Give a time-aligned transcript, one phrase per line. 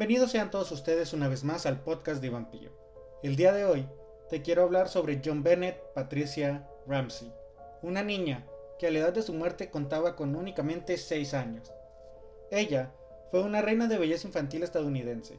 [0.00, 2.70] Bienvenidos sean todos ustedes una vez más al podcast de Vampillo.
[3.22, 3.86] El día de hoy
[4.30, 7.30] te quiero hablar sobre John Bennett Patricia Ramsey,
[7.82, 8.46] una niña
[8.78, 11.70] que a la edad de su muerte contaba con únicamente 6 años.
[12.50, 12.94] Ella
[13.30, 15.38] fue una reina de belleza infantil estadounidense,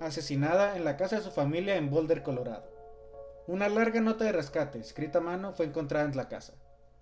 [0.00, 2.70] asesinada en la casa de su familia en Boulder, Colorado.
[3.46, 6.52] Una larga nota de rescate escrita a mano fue encontrada en la casa.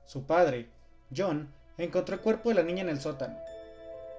[0.04, 0.70] Su padre,
[1.14, 3.40] John, encontró el cuerpo de la niña en el sótano,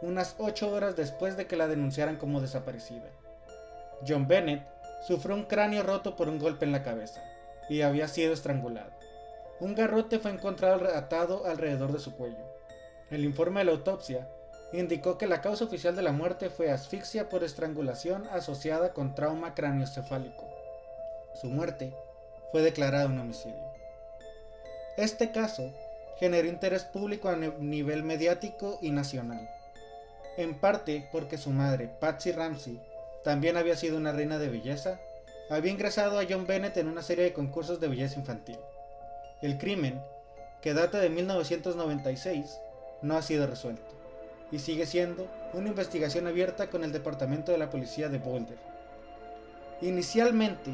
[0.06, 3.10] unas 8 horas después de que la denunciaran como desaparecida.
[4.08, 4.66] John Bennett
[5.06, 7.24] sufrió un cráneo roto por un golpe en la cabeza
[7.70, 8.92] y había sido estrangulado.
[9.60, 12.44] Un garrote fue encontrado atado alrededor de su cuello.
[13.10, 14.28] El informe de la autopsia
[14.74, 19.54] indicó que la causa oficial de la muerte fue asfixia por estrangulación asociada con trauma
[19.54, 20.50] craneoencefálico.
[21.36, 21.96] Su muerte
[22.52, 23.64] fue declarada un homicidio.
[24.98, 25.74] Este caso
[26.18, 29.50] generó interés público a nivel mediático y nacional,
[30.38, 32.82] en parte porque su madre, Patsy Ramsey,
[33.24, 35.00] también había sido una reina de belleza,
[35.50, 38.58] había ingresado a John Bennett en una serie de concursos de belleza infantil.
[39.42, 40.02] El crimen,
[40.62, 42.60] que data de 1996,
[43.02, 43.96] no ha sido resuelto
[44.52, 48.58] y sigue siendo una investigación abierta con el Departamento de la Policía de Boulder.
[49.82, 50.72] Inicialmente,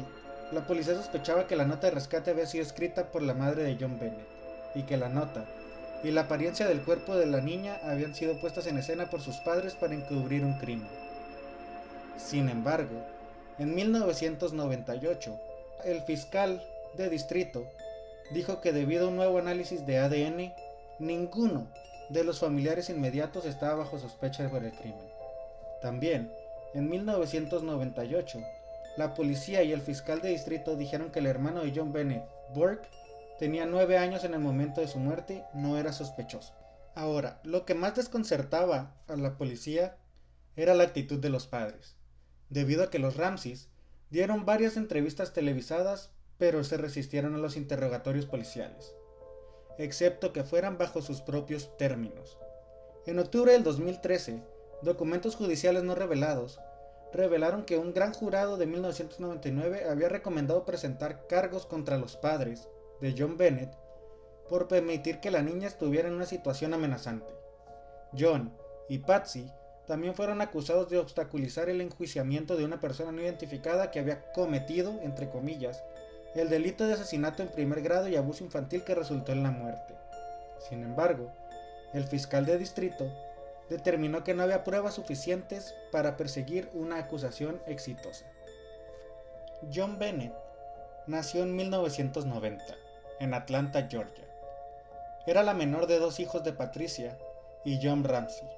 [0.52, 3.76] la policía sospechaba que la nota de rescate había sido escrita por la madre de
[3.80, 4.28] John Bennett
[4.74, 5.44] y que la nota
[6.02, 9.36] y la apariencia del cuerpo de la niña habían sido puestas en escena por sus
[9.36, 10.88] padres para encubrir un crimen.
[12.16, 13.04] Sin embargo,
[13.58, 15.40] en 1998,
[15.84, 16.62] el fiscal
[16.96, 17.66] de distrito
[18.32, 20.52] dijo que debido a un nuevo análisis de ADN,
[20.98, 21.66] ninguno
[22.08, 25.10] de los familiares inmediatos estaba bajo sospecha por el crimen.
[25.80, 26.32] También,
[26.74, 28.40] en 1998,
[28.96, 32.24] la policía y el fiscal de distrito dijeron que el hermano de John Bennett,
[32.54, 32.88] Burke,
[33.42, 36.54] tenía nueve años en el momento de su muerte, no era sospechoso.
[36.94, 39.96] Ahora, lo que más desconcertaba a la policía
[40.54, 41.96] era la actitud de los padres,
[42.50, 43.68] debido a que los Ramses
[44.10, 48.94] dieron varias entrevistas televisadas, pero se resistieron a los interrogatorios policiales
[49.78, 52.38] excepto que fueran bajo sus propios términos.
[53.06, 54.42] En octubre del 2013,
[54.82, 56.60] documentos judiciales no revelados
[57.12, 62.68] revelaron que un gran jurado de 1999 había recomendado presentar cargos contra los padres
[63.02, 63.74] de John Bennett
[64.48, 67.34] por permitir que la niña estuviera en una situación amenazante.
[68.18, 68.56] John
[68.88, 69.50] y Patsy
[69.86, 75.00] también fueron acusados de obstaculizar el enjuiciamiento de una persona no identificada que había cometido,
[75.02, 75.82] entre comillas,
[76.36, 79.94] el delito de asesinato en primer grado y abuso infantil que resultó en la muerte.
[80.68, 81.32] Sin embargo,
[81.92, 83.10] el fiscal de distrito
[83.68, 88.26] determinó que no había pruebas suficientes para perseguir una acusación exitosa.
[89.74, 90.34] John Bennett
[91.06, 92.64] nació en 1990,
[93.22, 94.24] en Atlanta, Georgia.
[95.26, 97.16] Era la menor de dos hijos de Patricia
[97.64, 98.48] y John Ramsey.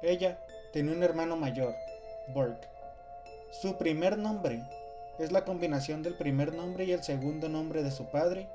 [0.00, 0.38] Ella
[0.72, 1.74] tenía un hermano mayor,
[2.28, 2.68] Burke.
[3.50, 4.62] Su primer nombre
[5.18, 8.48] es la combinación del primer nombre y el segundo nombre de su padre,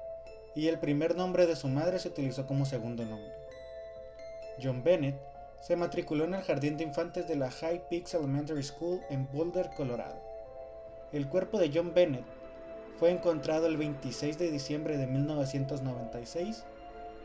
[0.56, 3.34] y el primer nombre de su madre se utilizó como segundo nombre.
[4.64, 5.20] John Bennett
[5.60, 9.70] se matriculó en el jardín de infantes de la High Peaks Elementary School en Boulder,
[9.76, 10.20] Colorado.
[11.12, 12.26] El cuerpo de John Bennett
[13.00, 16.64] fue encontrado el 26 de diciembre de 1996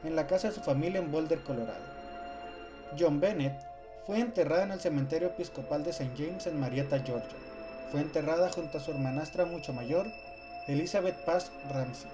[0.04, 1.84] en la casa de su familia en Boulder, Colorado.
[2.98, 3.58] John Bennett
[4.06, 6.12] fue enterrado en el cementerio episcopal de St.
[6.16, 7.38] James en Marietta, Georgia.
[7.90, 10.06] Fue enterrada junto a su hermanastra mucho mayor,
[10.66, 12.10] Elizabeth Paz Ramsey,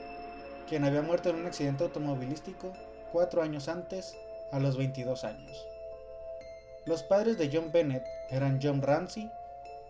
[0.68, 2.72] quien había muerto en un accidente automovilístico
[3.12, 4.16] cuatro años antes,
[4.52, 5.66] a los 22 años.
[6.86, 9.30] Los padres de John Bennett eran John Ramsey,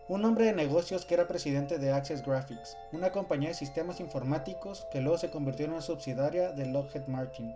[0.08, 4.86] un hombre de negocios que era presidente de Access Graphics, una compañía de sistemas informáticos
[4.90, 7.52] que luego se convirtió en subsidiaria de Lockheed Martin.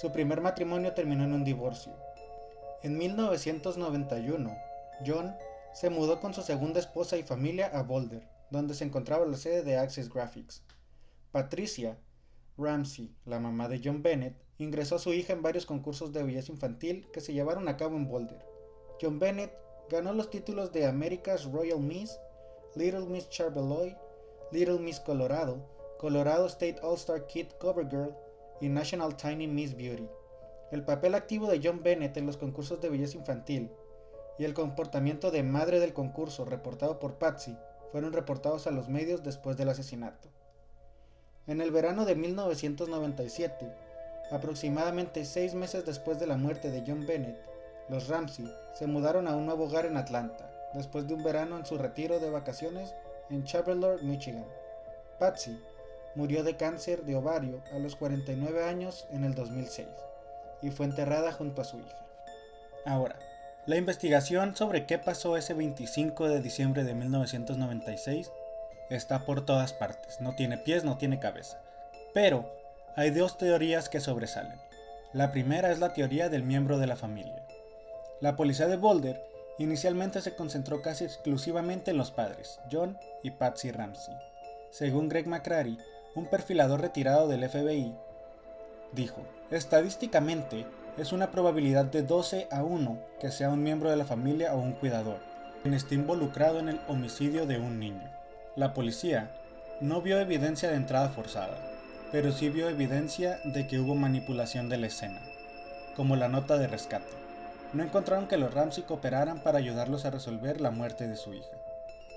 [0.00, 1.92] Su primer matrimonio terminó en un divorcio.
[2.84, 4.56] En 1991,
[5.04, 5.34] John
[5.74, 9.62] se mudó con su segunda esposa y familia a Boulder, donde se encontraba la sede
[9.62, 10.62] de Access Graphics.
[11.32, 11.98] Patricia
[12.56, 16.52] Ramsey, la mamá de John Bennett, ingresó a su hija en varios concursos de belleza
[16.52, 18.44] infantil que se llevaron a cabo en Boulder.
[19.00, 19.61] John Bennett
[19.92, 22.18] ganó los títulos de America's Royal Miss,
[22.74, 23.94] Little Miss Charbelloy,
[24.50, 25.58] Little Miss Colorado,
[25.98, 28.16] Colorado State All-Star Kid Cover Girl
[28.62, 30.08] y National Tiny Miss Beauty.
[30.70, 33.70] El papel activo de John Bennett en los concursos de belleza infantil
[34.38, 37.54] y el comportamiento de madre del concurso reportado por Patsy
[37.90, 40.30] fueron reportados a los medios después del asesinato.
[41.46, 43.70] En el verano de 1997,
[44.30, 47.51] aproximadamente seis meses después de la muerte de John Bennett,
[47.88, 51.66] los Ramsey se mudaron a un nuevo hogar en Atlanta, después de un verano en
[51.66, 52.94] su retiro de vacaciones
[53.30, 54.46] en Chappellor, Michigan.
[55.18, 55.58] Patsy
[56.14, 59.88] murió de cáncer de ovario a los 49 años en el 2006
[60.62, 62.06] y fue enterrada junto a su hija.
[62.84, 63.16] Ahora,
[63.64, 68.32] La investigación sobre qué pasó ese 25 de diciembre de 1996
[68.90, 71.60] está por todas partes, no tiene pies, no tiene cabeza.
[72.12, 72.52] Pero
[72.96, 74.60] hay dos teorías que sobresalen.
[75.12, 77.41] La primera es la teoría del miembro de la familia.
[78.22, 79.20] La policía de Boulder
[79.58, 84.14] inicialmente se concentró casi exclusivamente en los padres, John y Patsy Ramsey.
[84.70, 85.76] Según Greg McCrary,
[86.14, 87.92] un perfilador retirado del FBI,
[88.92, 90.66] dijo, estadísticamente
[90.96, 94.60] es una probabilidad de 12 a 1 que sea un miembro de la familia o
[94.60, 95.18] un cuidador,
[95.62, 98.08] quien esté involucrado en el homicidio de un niño.
[98.54, 99.32] La policía
[99.80, 101.58] no vio evidencia de entrada forzada,
[102.12, 105.20] pero sí vio evidencia de que hubo manipulación de la escena,
[105.96, 107.22] como la nota de rescate.
[107.72, 111.56] No encontraron que los Ramsey cooperaran para ayudarlos a resolver la muerte de su hija.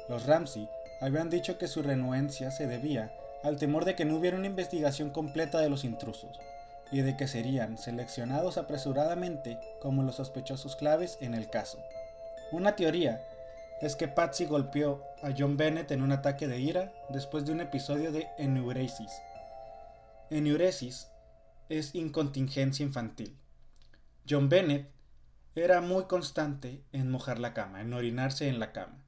[0.09, 0.69] Los Ramsey
[1.01, 3.11] habían dicho que su renuencia se debía
[3.43, 6.39] al temor de que no hubiera una investigación completa de los intrusos,
[6.91, 11.79] y de que serían seleccionados apresuradamente como los sospechosos claves en el caso.
[12.51, 13.21] Una teoría
[13.81, 17.61] es que Patsy golpeó a John Bennett en un ataque de ira después de un
[17.61, 19.11] episodio de enuresis.
[20.29, 21.07] Enuresis
[21.69, 23.37] es incontingencia infantil.
[24.29, 24.94] John Bennett
[25.55, 29.01] era muy constante en mojar la cama, en orinarse en la cama.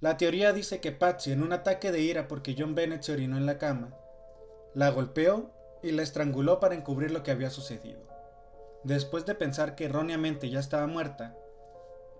[0.00, 3.36] La teoría dice que Patsy, en un ataque de ira porque John Bennett se orinó
[3.36, 3.94] en la cama,
[4.74, 5.52] la golpeó
[5.82, 8.00] y la estranguló para encubrir lo que había sucedido.
[8.84, 11.36] Después de pensar que erróneamente ya estaba muerta,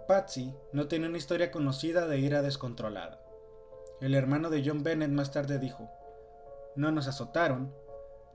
[0.08, 3.22] Patsy no tenía una historia conocida de ira descontrolada.
[4.00, 5.88] El hermano de John Bennett más tarde dijo,
[6.74, 7.72] no nos azotaron,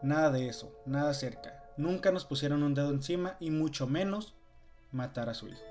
[0.01, 4.33] nada de eso, nada cerca, nunca nos pusieron un dedo encima y mucho menos
[4.91, 5.63] matar a su hijo.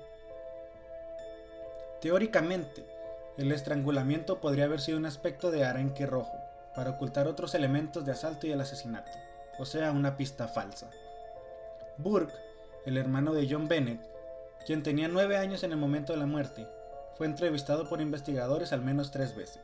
[2.01, 2.85] Teóricamente,
[3.37, 6.37] el estrangulamiento podría haber sido un aspecto de arenque rojo,
[6.75, 9.11] para ocultar otros elementos de asalto y el asesinato
[9.57, 10.89] o sea, una pista falsa.
[11.97, 12.33] Burke,
[12.85, 14.01] el hermano de John Bennett,
[14.65, 16.67] quien tenía nueve años en el momento de la muerte,
[17.17, 19.61] fue entrevistado por investigadores al menos tres veces.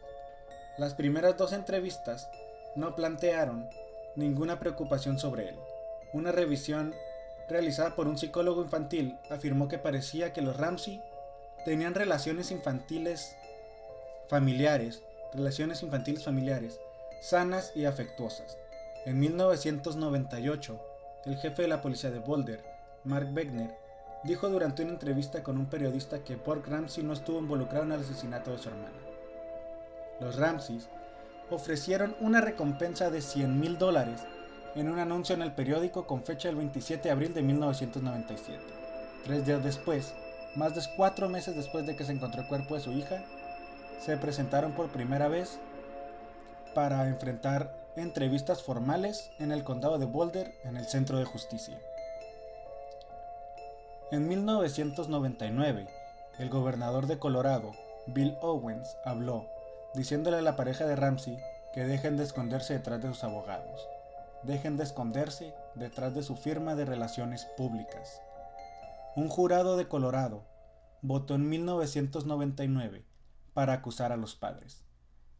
[0.78, 2.30] Las primeras dos entrevistas
[2.76, 3.68] no plantearon
[4.16, 5.56] ninguna preocupación sobre él.
[6.14, 6.94] Una revisión
[7.48, 11.02] realizada por un psicólogo infantil afirmó que parecía que los Ramsey
[11.66, 13.36] tenían relaciones infantiles
[14.30, 15.04] familiares,
[15.34, 16.80] relaciones infantiles familiares,
[17.22, 18.58] sanas y afectuosas,
[19.04, 20.80] en 1998,
[21.26, 22.64] el jefe de la policía de Boulder,
[23.04, 23.76] Mark Wegner,
[24.24, 28.02] dijo durante una entrevista con un periodista que Pork Ramsey no estuvo involucrado en el
[28.02, 29.00] asesinato de su hermana.
[30.20, 30.88] Los Ramseys
[31.50, 34.22] ofrecieron una recompensa de 100 mil dólares
[34.76, 38.60] en un anuncio en el periódico con fecha del 27 de abril de 1997.
[39.26, 40.14] Tres días después,
[40.56, 43.24] más de cuatro meses después de que se encontró el cuerpo de su hija,
[44.00, 45.60] se presentaron por primera vez
[46.74, 51.78] para enfrentar entrevistas formales en el condado de Boulder, en el Centro de Justicia.
[54.12, 55.88] En 1999,
[56.40, 57.72] el gobernador de Colorado,
[58.08, 59.46] Bill Owens, habló,
[59.94, 61.38] diciéndole a la pareja de Ramsey
[61.74, 63.88] que dejen de esconderse detrás de sus abogados,
[64.44, 68.22] dejen de esconderse detrás de su firma de relaciones públicas.
[69.16, 70.44] Un jurado de Colorado
[71.02, 73.04] votó en 1999
[73.54, 74.84] para acusar a los padres.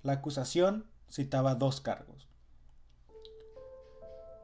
[0.04, 2.28] La acusación citaba dos cargos,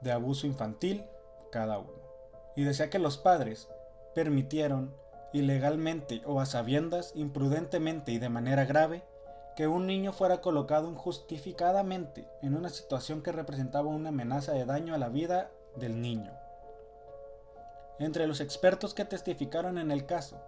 [0.02, 1.04] de abuso infantil
[1.52, 2.02] cada uno.
[2.56, 3.68] Y decía que los padres
[4.16, 4.94] permitieron
[5.34, 9.04] ilegalmente o a sabiendas, imprudentemente y de manera grave,
[9.58, 14.94] que un niño fuera colocado injustificadamente en una situación que representaba una amenaza de daño
[14.94, 16.32] a la vida del niño.
[17.98, 20.40] Entre los expertos que testificaron en el caso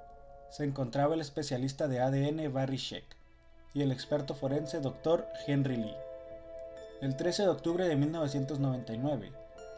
[0.51, 3.17] se encontraba el especialista de ADN Barry Sheck
[3.73, 5.25] y el experto forense Dr.
[5.47, 5.97] Henry Lee.
[7.01, 9.31] El 13 de octubre de 1999,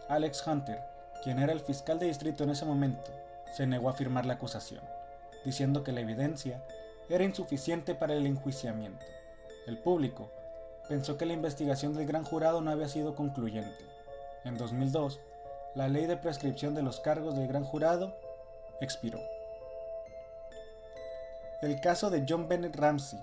[0.10, 0.82] Alex Hunter,
[1.24, 3.12] quien era el fiscal de distrito en ese momento,
[3.56, 4.84] se negó a firmar la acusación,
[5.46, 6.62] diciendo que la evidencia
[7.08, 9.06] era insuficiente para el enjuiciamiento.
[9.68, 10.30] El público
[10.90, 13.86] pensó que la investigación del gran jurado no había sido concluyente.
[14.44, 15.20] En 2002,
[15.76, 18.16] la ley de prescripción de los cargos del gran jurado
[18.82, 19.20] expiró.
[21.62, 23.20] El caso de John Bennett Ramsey,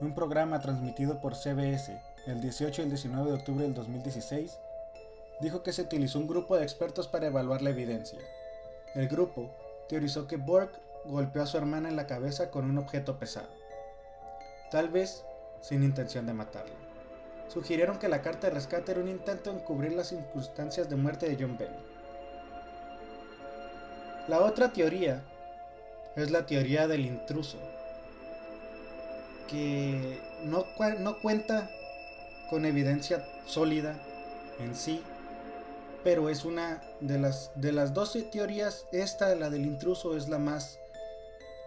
[0.00, 4.58] un programa transmitido por CBS el 18 y el 19 de octubre del 2016,
[5.40, 8.18] dijo que se utilizó un grupo de expertos para evaluar la evidencia.
[8.94, 9.50] El grupo
[9.88, 13.48] teorizó que Burke golpeó a su hermana en la cabeza con un objeto pesado,
[14.70, 15.24] tal vez
[15.62, 16.74] sin intención de matarla.
[17.48, 21.28] Sugirieron que la carta de rescate era un intento de encubrir las circunstancias de muerte
[21.28, 21.92] de John Bennett.
[24.28, 25.22] La otra teoría
[26.16, 27.58] es la teoría del intruso,
[29.48, 30.64] que no,
[30.98, 31.70] no cuenta
[32.50, 33.98] con evidencia sólida
[34.60, 35.02] en sí,
[36.04, 40.38] pero es una de las, de las 12 teorías, esta, la del intruso, es la
[40.38, 40.78] más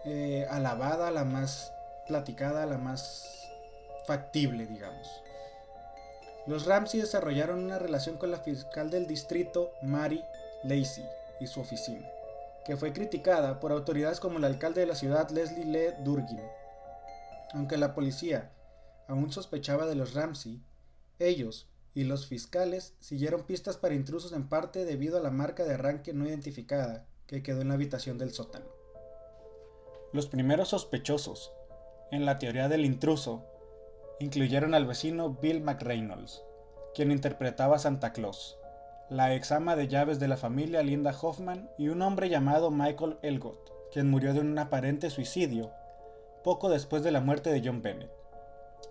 [0.04, 1.72] eh, alabada, la más
[2.06, 3.45] platicada, la más
[4.06, 5.08] factible, digamos.
[6.46, 10.22] Los Ramsey desarrollaron una relación con la fiscal del distrito, Mary
[10.62, 11.04] Lacey,
[11.40, 12.08] y su oficina,
[12.64, 16.40] que fue criticada por autoridades como el alcalde de la ciudad, Leslie Lee Durgin.
[17.52, 18.52] Aunque la policía
[19.08, 20.62] aún sospechaba de los Ramsey,
[21.18, 25.74] ellos y los fiscales siguieron pistas para intrusos en parte debido a la marca de
[25.74, 28.66] arranque no identificada que quedó en la habitación del sótano.
[30.12, 31.52] Los primeros sospechosos
[32.12, 33.46] en la teoría del intruso
[34.18, 36.42] incluyeron al vecino Bill McReynolds,
[36.94, 38.58] quien interpretaba a Santa Claus,
[39.08, 43.18] la ex ama de llaves de la familia Linda Hoffman y un hombre llamado Michael
[43.22, 45.70] Elgott, quien murió de un aparente suicidio
[46.42, 48.10] poco después de la muerte de John Bennett.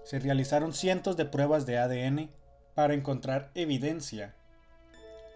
[0.03, 2.29] Se realizaron cientos de pruebas de ADN
[2.75, 4.35] para encontrar evidencia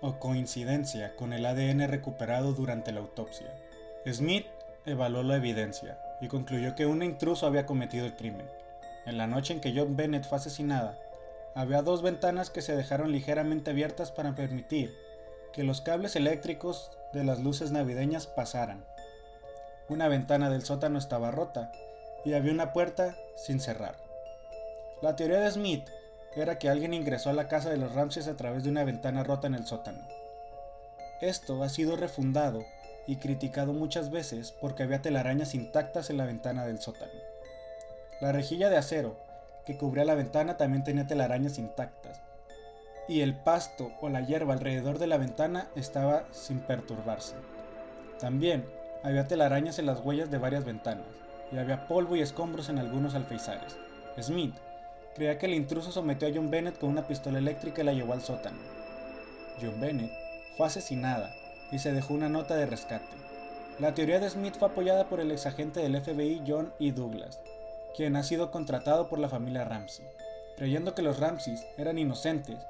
[0.01, 3.53] o coincidencia con el ADN recuperado durante la autopsia.
[4.05, 4.45] Smith
[4.85, 8.47] evaluó la evidencia y concluyó que un intruso había cometido el crimen.
[9.05, 10.97] En la noche en que John Bennett fue asesinada,
[11.55, 14.95] había dos ventanas que se dejaron ligeramente abiertas para permitir
[15.53, 18.85] que los cables eléctricos de las luces navideñas pasaran.
[19.89, 21.71] Una ventana del sótano estaba rota
[22.23, 23.95] y había una puerta sin cerrar.
[25.01, 25.89] La teoría de Smith
[26.35, 29.23] era que alguien ingresó a la casa de los Ramses a través de una ventana
[29.23, 30.07] rota en el sótano.
[31.21, 32.63] Esto ha sido refundado
[33.07, 37.18] y criticado muchas veces porque había telarañas intactas en la ventana del sótano.
[38.21, 39.15] La rejilla de acero
[39.65, 42.21] que cubría la ventana también tenía telarañas intactas,
[43.07, 47.35] y el pasto o la hierba alrededor de la ventana estaba sin perturbarse.
[48.19, 48.65] También
[49.03, 51.05] había telarañas en las huellas de varias ventanas,
[51.51, 53.77] y había polvo y escombros en algunos alfeizares.
[54.19, 54.55] Smith
[55.15, 58.13] creía que el intruso sometió a John Bennett con una pistola eléctrica y la llevó
[58.13, 58.57] al sótano.
[59.61, 60.11] John Bennett
[60.57, 61.31] fue asesinada
[61.71, 63.15] y se dejó una nota de rescate.
[63.79, 66.91] La teoría de Smith fue apoyada por el exagente del FBI John E.
[66.91, 67.39] Douglas,
[67.99, 70.05] quien ha sido contratado por la familia Ramsey.
[70.55, 72.65] Creyendo que los Ramseys eran inocentes,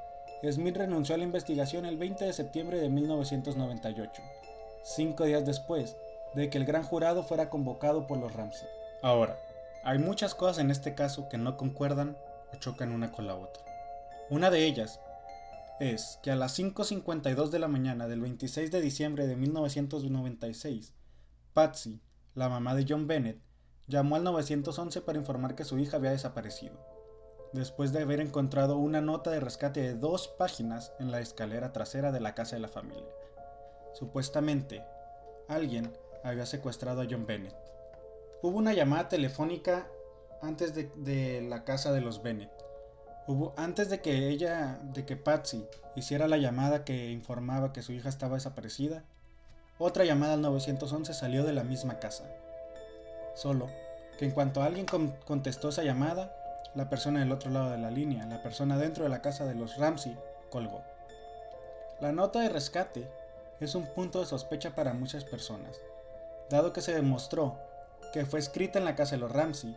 [0.52, 4.24] Smith renunció a la investigación el 20 de septiembre de 1998,
[4.82, 5.96] cinco días después
[6.34, 8.68] de que el gran jurado fuera convocado por los Ramsey.
[9.04, 9.38] Ahora,
[9.84, 12.18] hay muchas cosas en este caso que no concuerdan
[12.52, 13.64] o chocan una con la otra.
[14.32, 15.00] Una de ellas
[15.80, 20.96] es que a las 5.52 de la mañana del 26 de diciembre de 1996,
[21.54, 22.02] Patsy,
[22.34, 23.48] la mamá de John Bennett,
[23.90, 26.76] llamó al 911 para informar que su hija había desaparecido,
[27.52, 32.12] después de haber encontrado una nota de rescate de dos páginas en la escalera trasera
[32.12, 33.12] de la casa de la familia.
[33.94, 34.86] Supuestamente,
[35.48, 35.92] alguien
[36.24, 37.56] había secuestrado a John Bennett.
[38.44, 39.88] Hubo una llamada telefónica
[40.42, 42.52] antes de, la casa de los Bennett.
[43.28, 45.66] Hubo, antes de que ella, de que Patsy
[45.96, 49.04] hiciera la llamada que informaba que su hija estaba desaparecida,
[49.80, 52.30] otra llamada al 911 salió de la misma casa.
[53.40, 53.68] Solo
[54.18, 54.86] que en cuanto alguien
[55.26, 56.36] contestó esa llamada,
[56.76, 59.56] la persona del otro lado de la línea, la persona dentro de la casa de
[59.56, 60.18] los Ramsey,
[60.50, 60.82] colgó.
[62.02, 63.10] La nota de rescate
[63.62, 65.80] es un punto de sospecha para muchas personas,
[66.50, 67.58] dado que se demostró
[68.12, 69.74] que fue escrita en la casa de los Ramsey,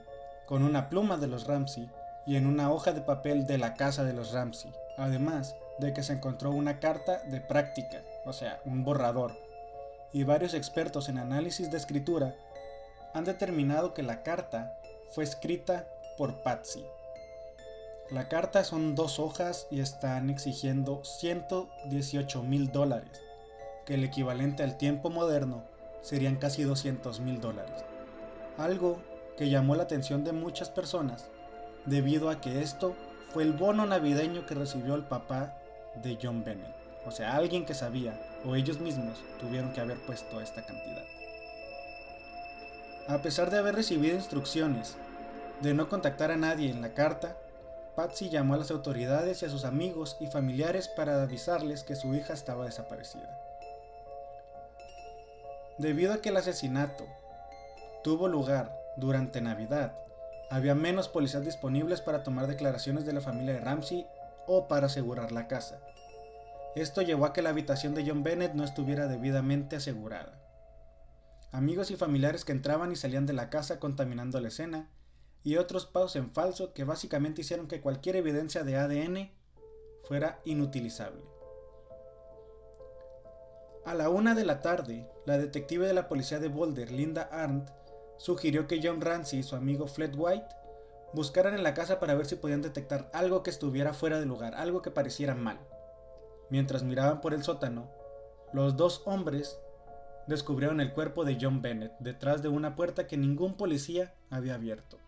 [0.46, 1.88] con una pluma de los Ramsey
[2.26, 6.02] y en una hoja de papel de la casa de los Ramsey, además de que
[6.02, 9.38] se encontró una carta de práctica, o sea, un borrador,
[10.12, 12.34] y varios expertos en análisis de escritura
[13.14, 14.78] han determinado que la carta
[15.10, 16.84] fue escrita por Patsy.
[18.10, 23.22] La carta son dos hojas y están exigiendo 118 mil dólares,
[23.86, 25.64] que el equivalente al tiempo moderno
[26.02, 27.84] serían casi 200 mil dólares.
[28.58, 29.00] Algo
[29.36, 31.30] que llamó la atención de muchas personas
[31.86, 32.94] debido a que esto
[33.32, 35.56] fue el bono navideño que recibió el papá
[36.02, 36.74] de John Bennett.
[37.06, 41.04] O sea, alguien que sabía, o ellos mismos tuvieron que haber puesto esta cantidad.
[43.08, 44.96] A pesar de haber recibido instrucciones
[45.60, 47.36] de no contactar a nadie en la carta,
[47.96, 52.14] Patsy llamó a las autoridades y a sus amigos y familiares para avisarles que su
[52.14, 53.38] hija estaba desaparecida.
[55.78, 57.06] Debido a que el asesinato
[58.04, 59.98] tuvo lugar durante Navidad,
[60.50, 64.06] había menos policías disponibles para tomar declaraciones de la familia de Ramsey
[64.46, 65.80] o para asegurar la casa.
[66.74, 70.41] Esto llevó a que la habitación de John Bennett no estuviera debidamente asegurada.
[71.52, 74.88] Amigos y familiares que entraban y salían de la casa contaminando la escena,
[75.44, 79.30] y otros pagos en falso que básicamente hicieron que cualquier evidencia de ADN
[80.04, 81.22] fuera inutilizable.
[83.84, 87.68] A la una de la tarde, la detective de la policía de Boulder, Linda Arndt,
[88.16, 90.46] sugirió que John Ramsey y su amigo Fred White
[91.12, 94.54] buscaran en la casa para ver si podían detectar algo que estuviera fuera de lugar,
[94.54, 95.58] algo que pareciera mal.
[96.48, 97.90] Mientras miraban por el sótano,
[98.52, 99.58] los dos hombres
[100.26, 104.98] descubrieron el cuerpo de John Bennett detrás de una puerta que ningún policía había abierto.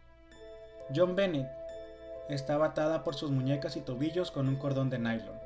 [0.94, 1.48] John Bennett
[2.28, 5.38] estaba atada por sus muñecas y tobillos con un cordón de nylon.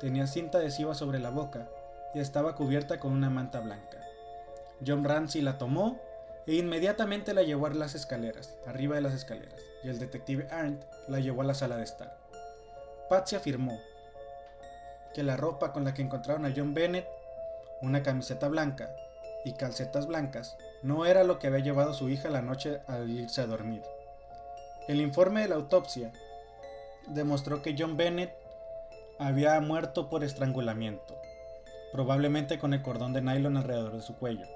[0.00, 1.68] Tenía cinta adhesiva sobre la boca
[2.14, 3.98] y estaba cubierta con una manta blanca.
[4.84, 6.00] John Ramsey la tomó
[6.46, 10.84] e inmediatamente la llevó a las escaleras, arriba de las escaleras, y el detective Arndt
[11.06, 12.18] la llevó a la sala de estar.
[13.08, 13.78] Patsy afirmó
[15.14, 17.06] que la ropa con la que encontraron a John Bennett,
[17.80, 18.90] una camiseta blanca
[19.44, 23.40] y calcetas blancas, no era lo que había llevado su hija la noche al irse
[23.40, 23.82] a dormir.
[24.88, 26.12] El informe de la autopsia
[27.08, 28.32] demostró que John Bennett
[29.18, 31.20] había muerto por estrangulamiento,
[31.92, 34.46] probablemente con el cordón de nylon alrededor de su cuello,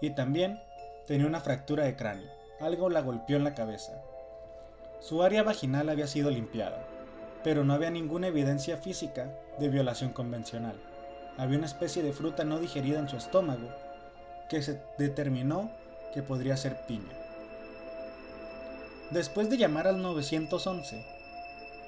[0.00, 0.60] y también
[1.06, 4.00] tenía una fractura de cráneo, algo la golpeó en la cabeza.
[5.00, 6.84] Su área vaginal había sido limpiada,
[7.42, 10.80] pero no había ninguna evidencia física de violación convencional.
[11.36, 13.68] Había una especie de fruta no digerida en su estómago
[14.48, 15.70] que se determinó
[16.12, 17.12] que podría ser piña.
[19.10, 21.04] Después de llamar al 911,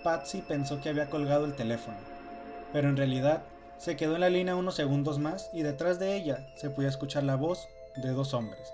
[0.03, 1.97] Patsy pensó que había colgado el teléfono,
[2.73, 3.43] pero en realidad
[3.79, 7.25] se quedó en la línea unos segundos más y detrás de ella se podía escuchar
[7.25, 8.73] la voz de dos hombres.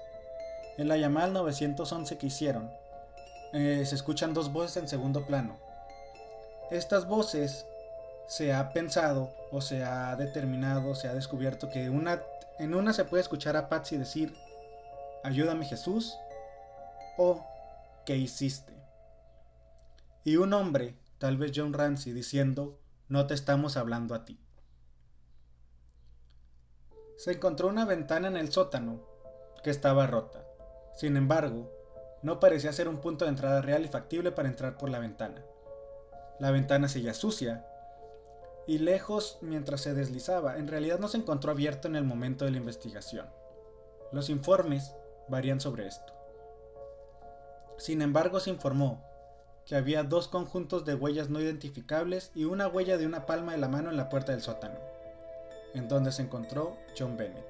[0.79, 2.71] En la llamada al 911 que hicieron,
[3.53, 5.59] eh, se escuchan dos voces en segundo plano.
[6.71, 7.67] Estas voces
[8.27, 12.23] se ha pensado o se ha determinado, se ha descubierto que una,
[12.63, 14.37] en una se puede escuchar a Patsy decir,
[15.25, 16.17] ayúdame Jesús,
[17.19, 17.45] o
[18.07, 18.73] ¿qué hiciste?
[20.23, 24.39] Y un hombre, tal vez John Ramsey, diciendo, no te estamos hablando a ti.
[27.17, 29.03] Se encontró una ventana en el sótano
[29.65, 30.45] que estaba rota.
[30.95, 31.69] Sin embargo,
[32.23, 35.43] no parecía ser un punto de entrada real y factible para entrar por la ventana.
[36.39, 37.67] La ventana seguía sucia
[38.67, 42.53] y lejos mientras se deslizaba, en realidad no se encontró abierto en el momento de
[42.53, 43.27] la investigación.
[44.13, 44.95] Los informes
[45.29, 46.13] varían sobre esto.
[47.79, 49.03] Sin embargo, se informó
[49.67, 53.59] que había dos conjuntos de huellas no identificables y una huella de una palma de
[53.59, 54.79] la mano en la puerta del sótano,
[55.75, 57.47] en donde se encontró John Bennett.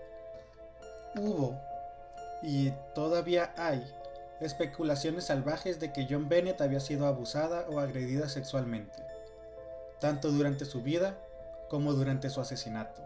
[1.17, 1.59] Hubo,
[2.43, 3.83] y todavía hay,
[4.41, 9.12] especulaciones salvajes de que John Bennett había sido abusada o agredida sexualmente
[10.03, 11.17] tanto durante su vida
[11.71, 13.03] como durante su asesinato.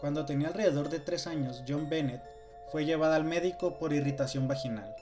[0.00, 2.22] Cuando tenía alrededor de 3 años, John Bennett
[2.70, 4.94] fue llevada al médico por irritación vaginal,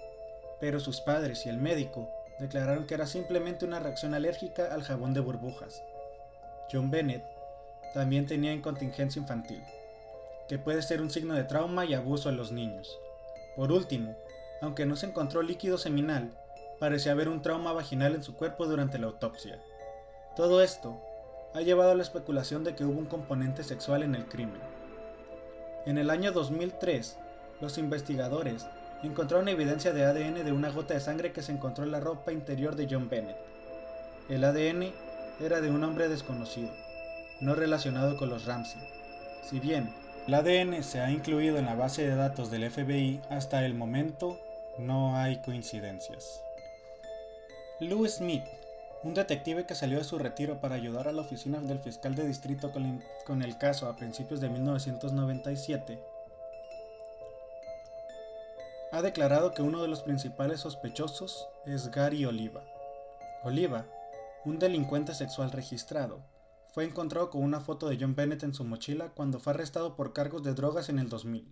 [0.60, 5.12] pero sus padres y el médico declararon que era simplemente una reacción alérgica al jabón
[5.12, 5.82] de burbujas.
[6.72, 7.24] John Bennett
[7.92, 9.62] también tenía incontingencia infantil,
[10.48, 12.98] que puede ser un signo de trauma y abuso en los niños.
[13.56, 14.16] Por último,
[14.62, 16.30] aunque no se encontró líquido seminal,
[16.78, 19.62] parecía haber un trauma vaginal en su cuerpo durante la autopsia.
[20.34, 20.98] Todo esto
[21.54, 24.60] ha llevado a la especulación de que hubo un componente sexual en el crimen.
[25.86, 27.18] En el año 2003,
[27.60, 28.66] los investigadores
[29.02, 32.32] encontraron evidencia de ADN de una gota de sangre que se encontró en la ropa
[32.32, 33.36] interior de John Bennett.
[34.28, 34.92] El ADN
[35.40, 36.70] era de un hombre desconocido,
[37.40, 38.82] no relacionado con los Ramsey.
[39.42, 39.92] Si bien
[40.26, 44.38] el ADN se ha incluido en la base de datos del FBI, hasta el momento
[44.78, 46.42] no hay coincidencias.
[47.80, 48.44] Lou Smith
[49.02, 52.26] un detective que salió de su retiro para ayudar a la oficina del fiscal de
[52.26, 56.02] distrito con, el caso a principios de 1997,
[58.92, 62.62] ha declarado que uno de los principales sospechosos es Gary Oliva.
[63.42, 63.86] Oliva,
[64.44, 66.22] un delincuente sexual registrado,
[66.74, 70.12] fue encontrado con una foto de John Bennett en su mochila cuando fue arrestado por
[70.12, 71.50] cargos de drogas en el 2000.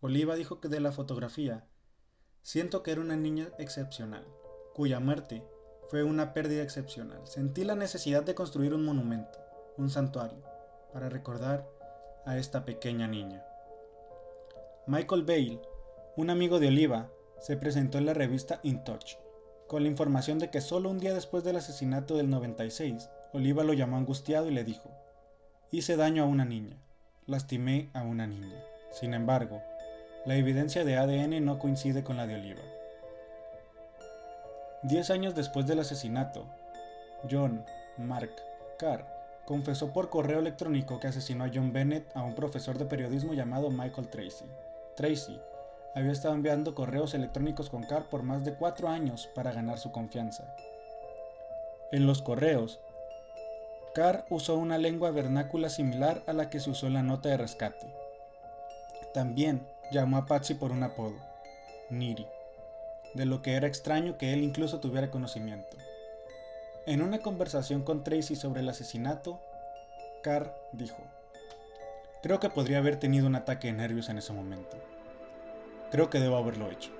[0.00, 1.66] Oliva dijo que de la fotografía,
[2.42, 4.24] siento que era una niña excepcional,
[4.72, 5.42] cuya muerte
[5.88, 7.20] fue una pérdida excepcional.
[7.24, 9.38] Sentí la necesidad de construir un monumento,
[9.76, 10.42] un santuario,
[10.92, 11.68] para recordar
[12.24, 13.44] a esta pequeña niña.
[14.86, 15.60] Michael Bale,
[16.16, 19.16] un amigo de Oliva, se presentó en la revista In Touch,
[19.66, 23.72] con la información de que solo un día después del asesinato del 96, Oliva lo
[23.72, 24.90] llamó angustiado y le dijo,
[25.70, 26.78] hice daño a una niña,
[27.26, 28.62] lastimé a una niña.
[28.92, 29.62] Sin embargo,
[30.24, 32.62] la evidencia de ADN no coincide con la de Oliva.
[34.82, 36.44] Diez años después del asesinato,
[37.28, 37.64] John
[37.96, 38.30] Mark
[38.78, 39.06] Carr
[39.46, 43.70] confesó por correo electrónico que asesinó a John Bennett a un profesor de periodismo llamado
[43.70, 44.44] Michael Tracy.
[44.94, 45.40] Tracy
[45.94, 49.92] había estado enviando correos electrónicos con Carr por más de cuatro años para ganar su
[49.92, 50.54] confianza.
[51.90, 52.78] En los correos,
[53.94, 57.38] Carr usó una lengua vernácula similar a la que se usó en la nota de
[57.38, 57.94] rescate.
[59.14, 61.16] También llamó a Patsy por un apodo,
[61.88, 62.26] Niri
[63.16, 65.76] de lo que era extraño que él incluso tuviera conocimiento.
[66.86, 69.40] En una conversación con Tracy sobre el asesinato,
[70.22, 70.98] Carr dijo,
[72.22, 74.76] Creo que podría haber tenido un ataque de nervios en ese momento.
[75.90, 76.90] Creo que debo haberlo hecho.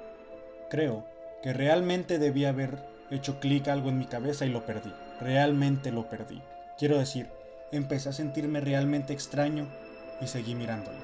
[0.70, 1.04] Creo
[1.42, 2.78] que realmente debía haber
[3.10, 4.92] hecho clic algo en mi cabeza y lo perdí.
[5.20, 6.42] Realmente lo perdí.
[6.78, 7.28] Quiero decir,
[7.72, 9.66] empecé a sentirme realmente extraño
[10.20, 10.98] y seguí mirándole.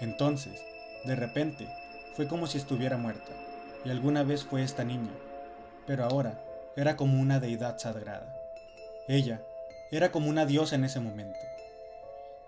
[0.00, 0.60] Entonces,
[1.04, 1.68] de repente,
[2.14, 3.32] fue como si estuviera muerta,
[3.84, 5.12] y alguna vez fue esta niña,
[5.86, 6.42] pero ahora
[6.76, 8.34] era como una deidad sagrada.
[9.08, 9.42] Ella
[9.90, 11.38] era como una diosa en ese momento.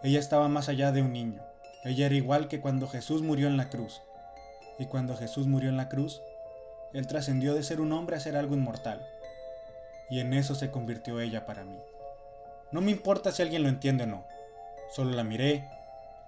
[0.03, 1.43] Ella estaba más allá de un niño.
[1.85, 4.03] Ella era igual que cuando Jesús murió en la cruz.
[4.79, 6.21] Y cuando Jesús murió en la cruz,
[6.93, 9.07] Él trascendió de ser un hombre a ser algo inmortal.
[10.11, 11.79] Y en eso se convirtió ella para mí.
[12.73, 14.25] No me importa si alguien lo entiende o no.
[14.95, 15.69] Solo la miré,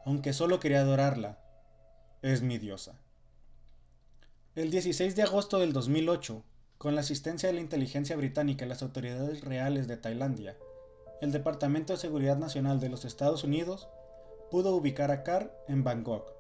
[0.05, 1.37] aunque solo quería adorarla.
[2.23, 2.95] Es mi diosa.
[4.55, 6.45] El 16 de agosto del 2008,
[6.77, 10.59] con la asistencia de la inteligencia británica y las autoridades reales de Tailandia,
[11.23, 13.88] el Departamento de Seguridad Nacional de los Estados Unidos
[14.51, 16.35] pudo ubicar a Carr en Bangkok,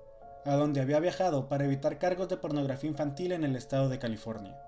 [0.44, 4.60] a donde había viajado para evitar cargos de pornografía infantil en el estado de California.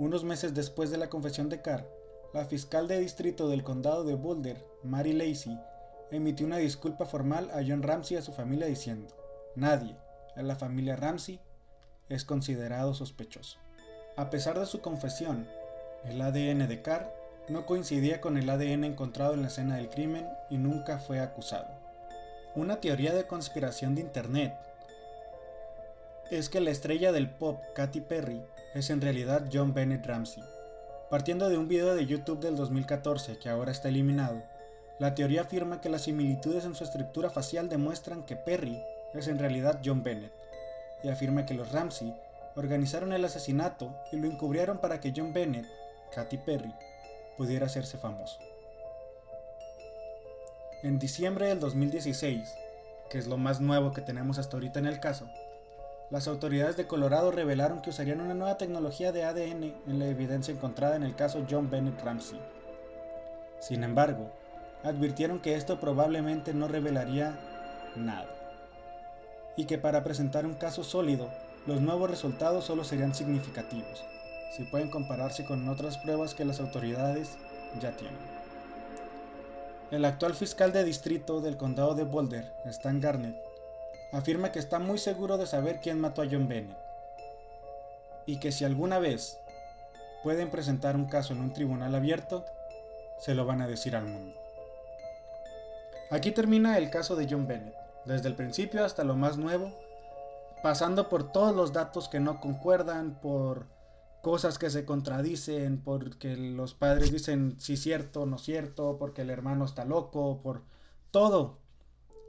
[0.00, 1.88] Unos meses después de la confesión de Carr,
[2.32, 5.56] la fiscal de distrito del condado de Boulder, Mary Lacey,
[6.10, 9.06] emitió una disculpa formal a John Ramsey y a su familia diciendo,
[9.54, 9.96] nadie
[10.34, 11.38] en la familia Ramsey
[12.08, 13.58] es considerado sospechoso.
[14.16, 15.48] A pesar de su confesión,
[16.04, 17.12] el ADN de Carr
[17.48, 21.68] no coincidía con el ADN encontrado en la escena del crimen y nunca fue acusado.
[22.54, 24.54] Una teoría de conspiración de Internet
[26.30, 28.42] es que la estrella del pop Katy Perry
[28.74, 30.42] es en realidad John Bennett Ramsey.
[31.10, 34.42] Partiendo de un video de YouTube del 2014 que ahora está eliminado,
[34.98, 38.80] la teoría afirma que las similitudes en su estructura facial demuestran que Perry
[39.12, 40.43] es en realidad John Bennett
[41.04, 42.14] y afirma que los Ramsey
[42.56, 45.66] organizaron el asesinato y lo encubrieron para que John Bennett,
[46.12, 46.74] Katy Perry,
[47.36, 48.38] pudiera hacerse famoso.
[50.82, 52.54] En diciembre del 2016,
[53.10, 55.28] que es lo más nuevo que tenemos hasta ahorita en el caso,
[56.10, 60.52] las autoridades de Colorado revelaron que usarían una nueva tecnología de ADN en la evidencia
[60.54, 62.40] encontrada en el caso John Bennett Ramsey.
[63.60, 64.30] Sin embargo,
[64.82, 67.38] advirtieron que esto probablemente no revelaría
[67.96, 68.33] nada
[69.56, 71.28] y que para presentar un caso sólido,
[71.66, 74.04] los nuevos resultados solo serían significativos,
[74.54, 77.36] si pueden compararse con otras pruebas que las autoridades
[77.80, 78.18] ya tienen.
[79.90, 83.36] El actual fiscal de distrito del condado de Boulder, Stan Garnett,
[84.12, 86.78] afirma que está muy seguro de saber quién mató a John Bennett
[88.26, 89.38] y que si alguna vez
[90.22, 92.44] pueden presentar un caso en un tribunal abierto,
[93.18, 94.38] se lo van a decir al mundo.
[96.10, 99.72] Aquí termina el caso de John Bennett desde el principio hasta lo más nuevo,
[100.62, 103.66] pasando por todos los datos que no concuerdan, por
[104.22, 109.64] cosas que se contradicen, porque los padres dicen sí cierto, no cierto, porque el hermano
[109.64, 110.62] está loco, por
[111.10, 111.58] todo.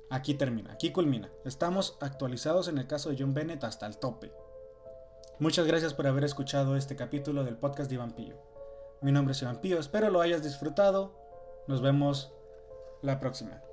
[0.10, 1.30] Aquí termina, aquí culmina.
[1.46, 4.32] Estamos actualizados en el caso de John Bennett hasta el tope.
[5.40, 8.16] Muchas gracias por haber escuchado este capítulo del podcast de Iván.
[9.02, 11.14] Mi nombre es Iván Pío, espero lo hayas disfrutado.
[11.68, 12.32] Nos vemos
[13.02, 13.65] la próxima.